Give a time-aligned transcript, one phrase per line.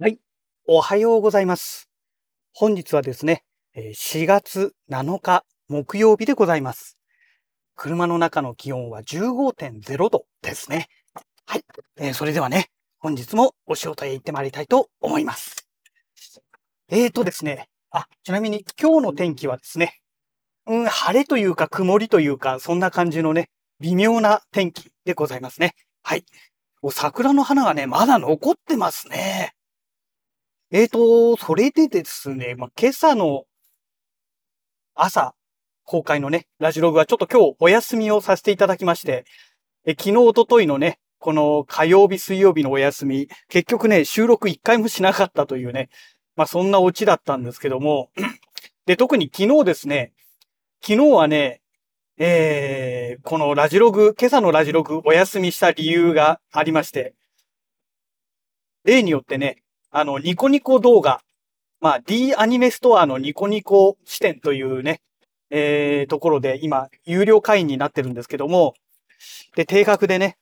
[0.00, 0.18] はい。
[0.66, 1.88] おはようございます。
[2.52, 3.44] 本日はですね、
[3.76, 6.98] 4月7日木曜日でございます。
[7.76, 10.88] 車の中の気温は15.0度ですね。
[11.46, 11.64] はい。
[11.96, 15.68] えーそれではね、本日もお仕事へ行ってまいりたいと思います。
[16.88, 20.00] えーとですね、あ、ちなみに今日の天気はですね、
[20.66, 25.76] うん、晴れというか曇りというか、そんな感じのね、微妙な天気でございますね。
[26.02, 26.24] はい。
[26.82, 29.54] お桜の花がね、まだ残ってますね。
[30.76, 33.44] えーと、それでですね、まあ、今朝の
[34.96, 35.36] 朝
[35.84, 39.24] 公開のね、ラジログはちょっと今日お休みをさせていただきまして、
[39.86, 45.90] え昨日、一昨日のね、この火曜日、水曜日のお休み、結局ね、収録一回もしなかったというね、
[46.34, 48.10] まあそんなオチだったんですけども、
[48.84, 50.12] で、特に昨日ですね、
[50.82, 51.60] 昨日はね、
[52.18, 57.14] えー、このラジログ、今朝のラジログお休みした理由がありまして、
[58.82, 59.58] 例によってね、
[59.96, 61.20] あの、ニコニコ動画、
[61.80, 65.00] まあ、D アニメストアのニコニコ視点というね、
[65.50, 68.74] えー、ところで今、有料会員になってるんですけども、
[69.54, 70.36] で、定額でね、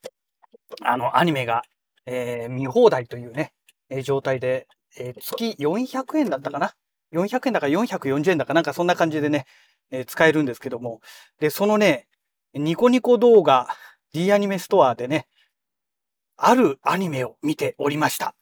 [0.80, 1.64] あの、アニメが、
[2.06, 3.52] えー、見放題というね、
[3.90, 6.72] えー状態で、えー月400円だったかな
[7.12, 9.44] ?400 円だか440円だかなんかそんな感じでね、
[9.90, 11.02] えー使えるんですけども、
[11.40, 12.06] で、そのね、
[12.54, 13.68] ニコニコ動画
[14.14, 15.26] D アニメストアでね、
[16.38, 18.34] あるアニメを見ておりました。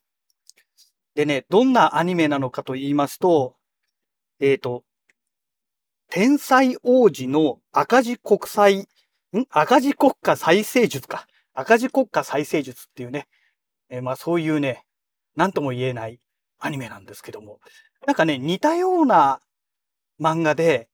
[1.21, 3.55] でね、どんなアニメなのかと言いますと、
[4.41, 4.85] えっ、と、
[6.09, 8.87] 天才王子の赤字国際、ん？
[9.51, 11.27] 赤字国家再生術か。
[11.53, 13.29] 赤字国家再生術っていうね、
[13.91, 14.87] えーまあそういうね、
[15.37, 16.21] なんとも言えない
[16.59, 17.61] アニメなんですけども、
[18.07, 19.41] なんかね、似たような
[20.19, 20.89] 漫画で、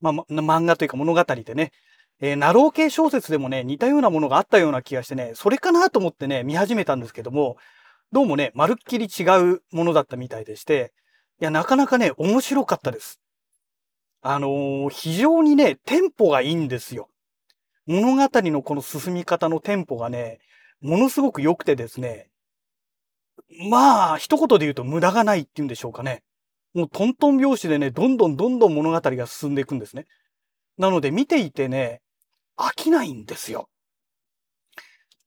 [0.00, 1.72] まあ、ま漫画というか物語でね、
[2.20, 7.56] えーナロー系小説でもね、似たようなものがあったような気がしてね、それかなと思ってね、見始めたんですけども、
[8.12, 10.92] どうもね、まるっきり違うものだったみたいでして、
[11.40, 13.20] いや、なかなかね、面白かったです。
[14.22, 17.08] あのー非常にね、テンポがいいんですよ。
[17.86, 20.38] 物語のこの進み方のテンポがね、
[20.80, 22.28] ものすごく良くてですね、
[23.70, 26.22] まあ、一言で言うと無駄がないっていうんでしょうかね。
[26.74, 30.06] もうトントン拍子でね、どんどんどんどん物語が進んでいくんですね。
[30.78, 32.02] なので見ていてね、
[32.56, 33.68] 飽きないんですよ。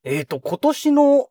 [0.04, 1.28] えっ、と、今年の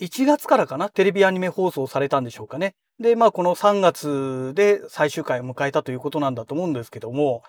[0.00, 2.74] 1月からかなテレビアニメ放送されたんでしょうかね。
[2.98, 7.42] で、まあこの3月で最終回を迎えたということなんだと思うんですけども、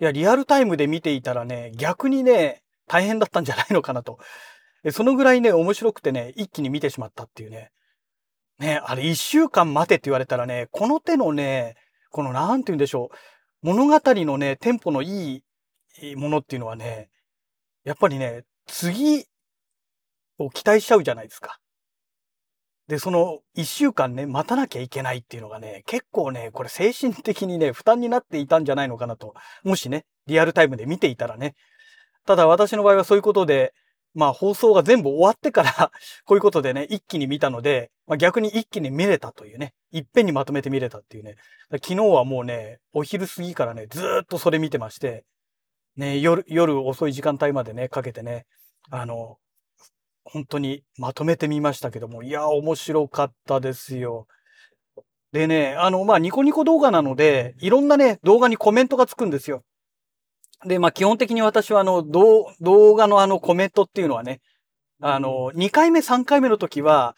[0.00, 4.18] いや、リアルタイムで見ていたらね、逆にね、大変だったんじゃないのかなと。
[4.90, 7.70] そのぐらいね、面白くてね、一気に見てしまったっていうね。
[8.58, 11.76] ね、あれ一週間待てって言われたらね、この手のね、
[12.10, 13.16] このなんて言うんでしょう。
[13.66, 15.42] 物語のね、テンポのい
[16.00, 17.10] いものっていうのはね、
[17.84, 19.24] やっぱりね、次
[20.38, 21.58] を期待しちゃうじゃないですか。
[22.92, 29.32] で、その一週間ね、待たなきゃいけないっていうのがね、結構ね、これ精神的にね、負担になっていたんじゃないのかなと。
[29.64, 31.54] もしね、リアルタイムで見ていたらね。
[32.26, 33.72] ただ私の場合はそういうことで、
[34.12, 35.90] まあ放送が全部終わってから
[36.26, 41.36] こういうことでね、一気に見たので、まあ、逆に一気に見れたというね、いっぺんにまとめて見れたっていうね。
[41.70, 45.24] 昨日はもうね、お昼過ぎからね、ずっとそれ見てまして、
[45.96, 48.44] ね、夜、夜遅い時間帯までね、かけてね、
[48.90, 49.38] あの、
[50.24, 54.26] 本当にまとめてみましたけども、いや、面白かったですよ。
[55.32, 59.64] でね、あの、まあ、ニコニコ動画なので、いろんなね、動画にコメントがつくんですよ。
[60.66, 64.40] で、まあ、基本的に私はあの、動動画のあのコメントっていうのはね、
[65.00, 67.16] あの、2回目、3回目の時は、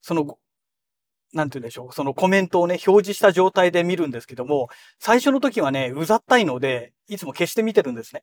[0.00, 0.38] その、
[1.32, 4.68] なんて言うんでしょう、そのコメントをね、表示した状態で見るんですけども、
[4.98, 8.22] 最初の時はね、うざったいので、いつも消して見てるんですね。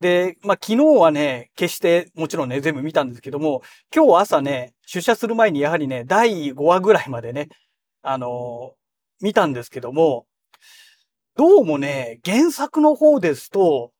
[0.00, 3.62] で、まあ、昨日はね、消して、もちろんね、全部見たんですけども、
[3.94, 7.48] 今日朝ね、出社する前にやはりね、第5話ぐらいまでね、
[8.02, 8.84] あのー
[9.20, 10.26] 見たんですけども、
[11.36, 13.92] どうもね、原作の方ですと、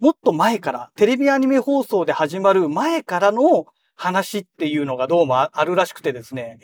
[0.00, 6.58] もっと前から、テレビアニメ放送で始まる前からの話っていうのがどうもあるらしくてですね、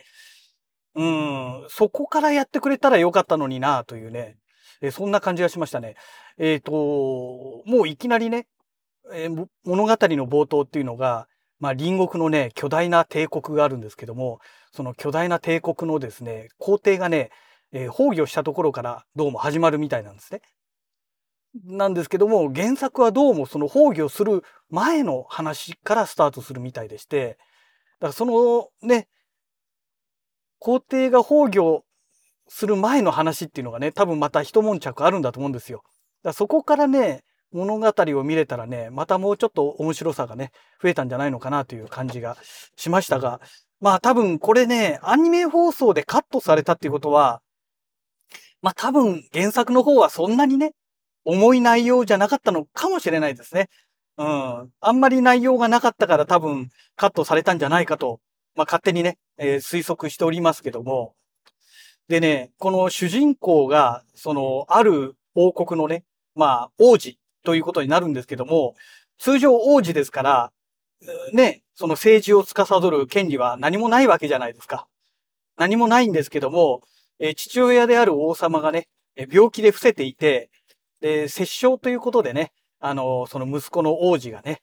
[0.95, 4.39] うん、そこからやってくれたらよかったのになというね、
[4.81, 5.97] えそんな感じがしましたね。
[6.39, 8.47] えっ、と、もういきなりね、
[9.13, 9.97] えー物語の
[10.29, 11.29] 冒頭っていうのが、
[11.61, 14.41] まあ隣国のね、巨大な帝国があるんですけども、
[14.73, 17.31] その巨大な帝国のですね、皇帝がね、
[17.73, 20.41] えー崩御したところからどうも始まるみたいなんですね。
[21.65, 27.39] なんですけども、原作はどうもその崩御する前の話からスタートするみたいでして、
[28.01, 29.09] だからそのね、
[30.59, 31.85] 皇帝が崩御
[32.49, 35.83] する前の話っていうのがね、多分また一悶着あるんだと思うんですよ。
[36.23, 37.23] だそこからね、
[37.53, 40.53] 物語を見れたらね、またもうちょっと面白さがね、
[40.83, 42.37] 増えたんじゃないのかなという感じが
[42.77, 43.41] しましたが、
[43.81, 47.41] まあ多分これね、アニメ放送でカットされたっていうことは、
[48.61, 50.73] まあ多分原作の方はそんなにね、
[51.25, 53.69] 重い内容じゃなかったのかもしれないですね。
[54.19, 54.71] うん。
[54.81, 58.21] あんまり内容がなかったから多分カットされたんじゃないかと、
[58.56, 61.15] まあ勝手にね、えー、推測しておりますけども。
[62.09, 66.05] でね、この主人公が、その、ある王国のね、
[66.35, 68.75] まあ王子ということになるんですけども、
[69.19, 70.52] 通常王子ですから、
[71.32, 74.87] ね、その政治を司る権利は何もないわけじゃないですか。
[75.56, 76.82] 何もないんですけども、
[77.37, 78.88] 父親である王様がね、
[79.31, 80.50] 病気で伏せていて、
[81.00, 84.61] で、摂政ということでね、あの、その息子の王子がね、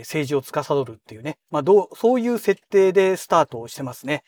[0.00, 4.22] 政治を司るっていうね、まあ、どう、そういう設定でスタートをしてますね。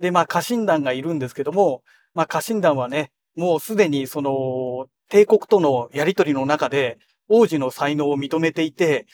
[0.00, 1.82] で、まあ、家臣団がいるんですけども、
[2.14, 6.98] まあ、家臣団はね、もうすでにその、帝国とのやりとりの中で、
[7.28, 9.06] 王子の才能を認めていて、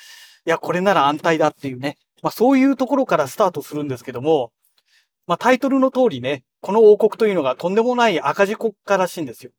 [0.47, 4.53] いや、これなら安泰だっていうね、まあ、そういうところからスタートするんですけども、
[5.27, 9.53] まあ、タイトルの通りね、この王国というのがとんでもない赤字国家らしいんですよ。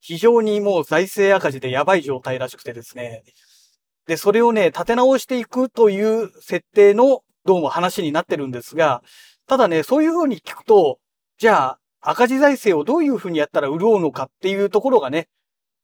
[0.00, 3.22] 非常にもう財政赤字でやばい状態らしくてですね。
[4.06, 9.02] で、それをね、立て直していくという設定のどうも話になってるんですが、
[9.46, 10.98] ただね、そういう風に聞くと、
[11.38, 15.28] じゃあ、赤字財政をどういう風にやったら潤うのかっていうところがね、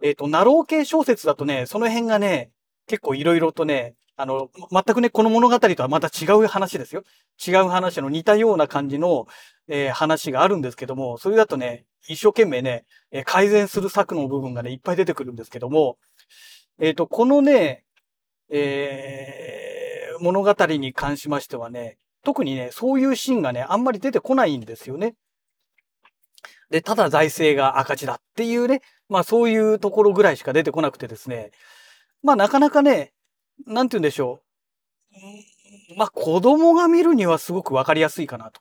[0.02, 2.50] えっ、ー、と、ナロー系小説だとね、その辺がね、
[2.86, 7.04] 結構いろいろとね、あの、全くね、この物語とはまた違う話ですよ。
[7.46, 9.26] 違う話の似たような感じの、
[9.68, 15.98] えー、話があるんですけども、それだとね、一生懸命ね、えー、改善する策の部分がね、いっぱい出てくるんですけども、
[16.80, 17.84] えっ、ー、と、このね、
[18.50, 25.14] えー、物語に関しましてはね、特にね、そういうシーンがね、あんまり出てこないんですよね。
[26.70, 31.50] で、ただ財政が赤字だっていうね、まあそういうところぐらいしか出てこなくてですね、
[32.22, 33.12] まあなかなかね、
[33.66, 34.40] なんて言うんでしょ
[35.93, 35.96] う。
[35.96, 38.60] まあ子供が見るにはすごくわかりやすいかなと。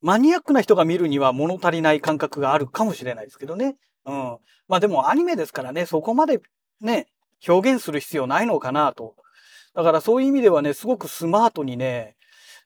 [0.00, 3.76] マニアックな人が見るには物足りない感覚があるかもしれないですけどね。
[4.04, 4.38] うん。
[4.68, 6.40] まあでもアニメですからね、そこまで
[6.80, 7.06] ね、
[7.46, 9.14] 表現する必要ないのかなと。
[9.74, 12.16] だからそういう意味ではね、すごくスマートにね、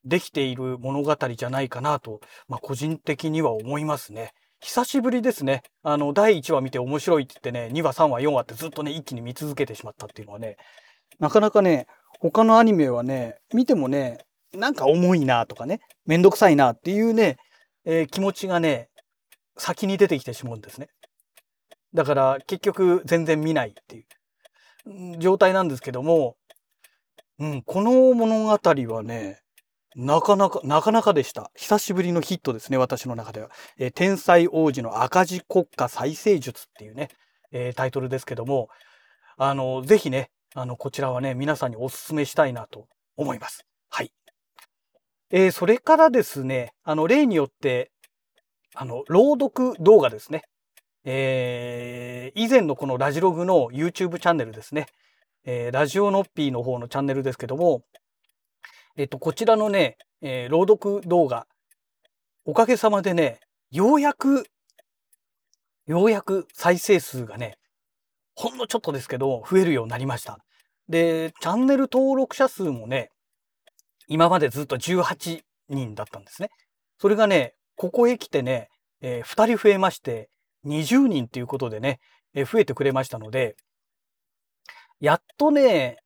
[0.05, 4.32] できている物語じゃないかなと、まあ個人的には思いますね。
[4.60, 5.62] 久しぶりですね。
[5.82, 10.56] あの、第1話見て面白いって言ってね、2話、3話、4話ってずっとね、一気に見続けてしまったっていうのはね、
[11.18, 11.86] なかなかね、
[12.20, 14.18] 他のアニメはね、見てもね、
[14.52, 17.38] なんか重いなとかね、めんどくさいなっていうね、
[17.86, 18.90] えー、気持ちがね、
[19.56, 20.88] 先に出てきてしまうんですね。
[21.94, 24.04] だから結局全然見ないってい
[25.14, 26.36] う状態なんですけども、
[27.38, 28.58] うん、この物語
[28.94, 29.40] はね、
[29.96, 31.50] なかなか、なかなかでした。
[31.56, 33.50] 久しぶりのヒットですね、私の中では。
[33.76, 37.08] えー、天才王子の赤字国家再生術っていうね、
[37.50, 38.69] えー、タイトルですけども、
[39.37, 43.66] あの、ぜひね、あの、こちらはね、皆さんにお勧めしたいなと思います。
[43.88, 44.12] はい。
[45.31, 47.90] えー、それからですね、あの、例によって、
[48.75, 50.42] あの、朗読動画ですね。
[51.04, 54.87] えー、以前のこのラジログの YouTube チャンネルですね。
[55.44, 57.82] えー、ラジオノッピーの方のチャンネルですけども、
[58.96, 61.46] えっと、こちらのね、えー、朗読動画、
[62.44, 63.40] おかげさまでね、
[63.70, 64.46] ようやく、
[65.87, 67.56] ようやく再生数がね、
[68.34, 70.38] ほんのちょっとですけど、増えるようになりました。
[70.88, 73.10] で、チャンネル登録者数もね、
[74.08, 76.50] 今までずっと18人だったんですね。
[76.99, 78.68] それがね、ここへ来てね、
[79.00, 80.28] えー、2人増えまして、
[80.66, 82.00] 20人っていうことでね、
[82.35, 83.56] えー、増えてくれましたので、
[85.00, 85.99] やっとね、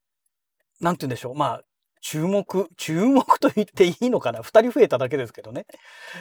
[0.81, 1.35] なんて言うんでしょう。
[1.35, 1.63] まあ、
[2.05, 5.65] 注目、注目と言っていいのかな ?2 人増えただけですけどね。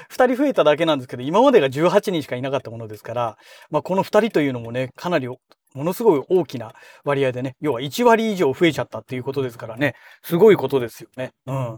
[0.10, 3.38] 2人増えただけなんですけど、今までが18人しかいなかったものですから、
[3.70, 5.38] まあ、この2人というのもね、かなりも
[5.74, 6.72] のすごい大きな
[7.04, 11.34] 割合でね、要は1割以上増えちゃったっていうことですからね、すごいことですよね。
[11.48, 11.78] うん。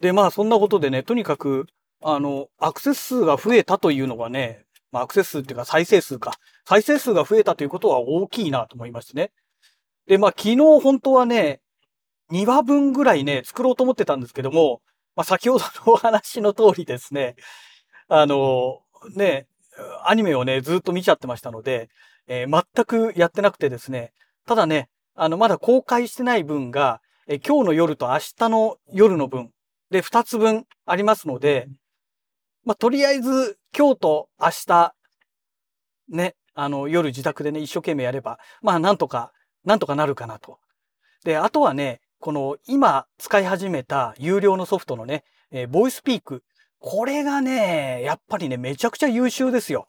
[0.00, 1.66] で、まあそんなことでね、とにかく、
[2.02, 6.32] あの、アクセス数が増えたというのはね、まあアクセス数っていうか再生数か。
[6.64, 9.30] 再生数が増えたということは大きいなと思いましてね。
[10.08, 11.60] で、まあ昨日本当はね、
[12.30, 14.82] 2話分ぐらいね、作ろうと思ってたんですけども、
[15.16, 17.36] まあ先ほどのお話の通りですね、
[18.08, 18.80] あの、
[19.14, 19.46] ね、
[20.04, 21.88] アニメをね、ずっと見ちゃってましたので、
[22.26, 24.12] えー、全くやってなくてですね、
[24.46, 29.50] ただね、あの、まだ公開してない分が、えー、今日の夜と明日の夜の分
[29.90, 31.68] で2つ分ありますので、
[32.64, 34.94] まあ、とりあえず今日と明日、
[36.10, 39.32] ね、あの、夜自宅でね、一生懸命やれば、まあ、なんとか、
[39.64, 40.58] なんとかなるかなと。
[41.24, 46.44] で、あとはね、この今使い始めた有料のソフトのね、えー、ボイスピーク。
[46.78, 49.88] これがね、やっぱりね、めちゃくちゃ優秀ですよ。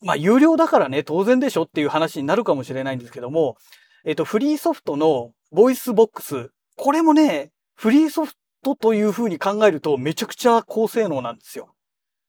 [0.00, 3.58] まあ、有料だからね、当然でしょっていう話になるかもしれないんですけども、
[4.06, 11.74] えっ、と、フリーソフトの VOICEVOX、これもね、フリーソフトという風に考えるとめちゃくちゃ高性能なんですよ。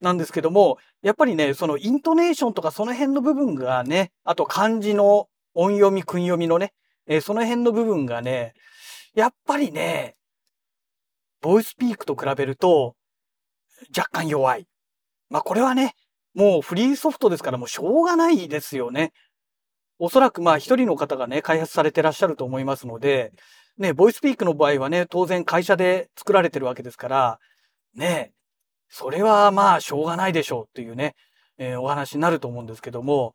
[0.02, 6.74] なんですけども、やっぱりね、そのイントネーションとかその辺の部分がね、あと漢字の音読み、訓読みのね、
[7.10, 8.54] えー、その辺の部分がね、
[9.16, 10.16] やっぱりね、
[11.42, 12.96] VOICEPEAK と比べると
[13.98, 14.68] 若干弱い。
[15.30, 15.96] まあこれはね、
[16.36, 19.12] もうフリーソフトですからもうしょうがないですよね。
[19.98, 23.34] おそらくまあ一人の方がね、開発されてらっしゃると思いますので、
[23.78, 27.40] ね、ボイスピークの場合はね、当然会社で作られてるわけですから、
[27.96, 28.34] ね、
[28.88, 31.16] それはまあしょうがないでしょうっていうね、
[31.58, 33.34] えー、お話になると思うんですけども、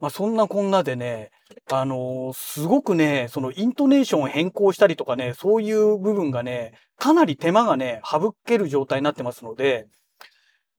[0.00, 1.30] まあそんなこんなでね、
[1.70, 9.86] あのー、すごくね、そのイントネーションを変更したりとかね、そういう部分がね、かなり手間がね、省ける状態になってますので、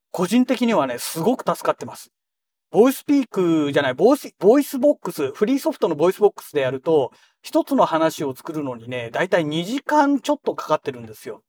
[0.10, 2.12] 個人的にはね、すごく助かってます。
[2.72, 7.12] ボイスピークじゃない、ボイス、ボイスボックス、フリーソフトのボイスボックスでやると、
[7.42, 11.44] 一つの話を作るのにね、だいたい2時間ちょっとかかってるんですよ。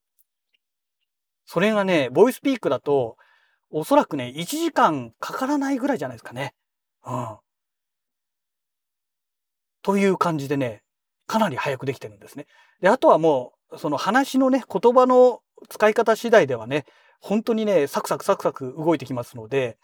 [1.46, 3.16] それがね、ボイスピークだと、
[3.70, 6.54] おそらくね、1時間かからないぐらいじゃないですかね。
[7.06, 7.36] うん。
[9.82, 10.82] という感じでね、
[11.26, 12.46] かなり早くできてるんですね。
[12.80, 16.84] で、あとはもう、その話のね、言葉の使い方次第ではね、
[17.20, 19.78] 本当にね、サクサクサクサク動いてきますので、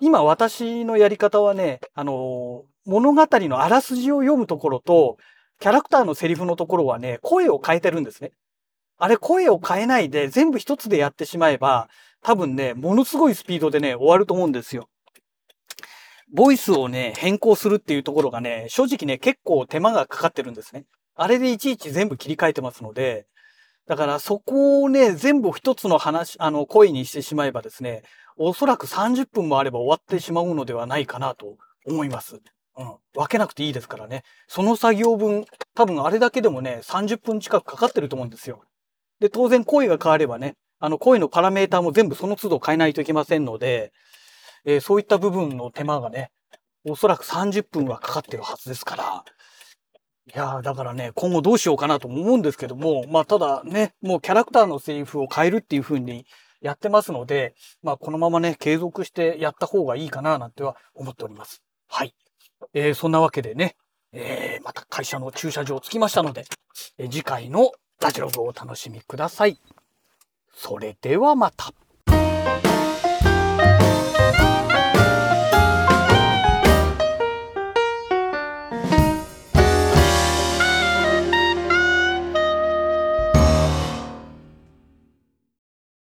[0.00, 5.16] 今私のやり方はね、あの、物語のあらすじを読むところと、
[5.58, 8.32] キャラクターのセリフのところはね、声を変えてるんですね。
[8.96, 11.88] あれ声を変えないで全部一つでやってしまえば、
[12.22, 14.89] 多分ね、ものすごいスピードでね、終わると思うんですよ。
[16.32, 20.84] ボイスをね、変更するっていうところがね、正直ね、結構手間がかかってるんですね。
[21.14, 23.26] あれでいちいち全部切り替えてますので、
[23.86, 28.02] だからそこをね、全部一つの話、あの、声にしてしまえばですね、
[28.36, 32.36] おそらく30分もあれば終わってしまうのではないかなと思います。
[32.76, 32.94] うん。
[33.14, 34.22] 分けなくていいですからね。
[34.46, 35.44] その作業分、
[35.74, 38.62] 多分あれだけでもね、30分近くかかってると思うんですよ。
[39.18, 43.92] で、当然声が変わればね、あの声のパラメーターも全部その都度変えないといけませんので、
[44.64, 46.30] えー、そういった部分の手間がね、
[46.88, 49.24] おそらく30分はかかってるはずですから、
[50.32, 56.24] いやだからね、今後どうしようかなと思うんですけども、まあただね、もうキャラクターのセリフを変えるっていう風に
[56.60, 61.62] やってますので、まあこのままね、継続してやった方がいいかななんては思っております。
[61.88, 62.14] はい。
[62.74, 63.76] えー、そんなわけでね、
[64.12, 66.44] えー、また会社の駐車場着きましたので、
[66.98, 69.60] えー、次回のラジログをお楽しみください。
[70.54, 71.72] それではまた。